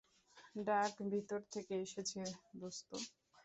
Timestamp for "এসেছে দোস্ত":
1.85-2.89